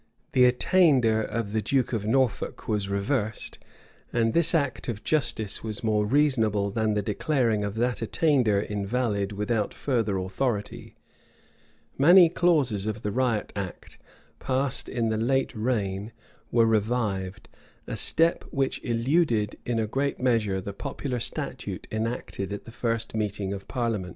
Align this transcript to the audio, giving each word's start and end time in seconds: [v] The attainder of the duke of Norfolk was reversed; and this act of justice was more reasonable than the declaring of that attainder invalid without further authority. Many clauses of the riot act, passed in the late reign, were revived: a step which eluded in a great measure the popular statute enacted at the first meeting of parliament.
[v] 0.33 0.41
The 0.41 0.45
attainder 0.45 1.21
of 1.21 1.53
the 1.53 1.61
duke 1.61 1.93
of 1.93 2.07
Norfolk 2.07 2.67
was 2.67 2.89
reversed; 2.89 3.59
and 4.11 4.33
this 4.33 4.55
act 4.55 4.89
of 4.89 5.03
justice 5.03 5.63
was 5.63 5.83
more 5.83 6.07
reasonable 6.07 6.71
than 6.71 6.95
the 6.95 7.03
declaring 7.03 7.63
of 7.63 7.75
that 7.75 8.01
attainder 8.01 8.59
invalid 8.59 9.31
without 9.31 9.75
further 9.75 10.17
authority. 10.17 10.95
Many 11.99 12.29
clauses 12.29 12.87
of 12.87 13.03
the 13.03 13.11
riot 13.11 13.53
act, 13.55 13.99
passed 14.39 14.89
in 14.89 15.09
the 15.09 15.17
late 15.19 15.55
reign, 15.55 16.13
were 16.51 16.65
revived: 16.65 17.47
a 17.85 17.95
step 17.95 18.43
which 18.49 18.83
eluded 18.83 19.59
in 19.67 19.77
a 19.77 19.85
great 19.85 20.19
measure 20.19 20.59
the 20.59 20.73
popular 20.73 21.19
statute 21.19 21.87
enacted 21.91 22.51
at 22.51 22.63
the 22.63 22.71
first 22.71 23.13
meeting 23.13 23.53
of 23.53 23.67
parliament. 23.67 24.09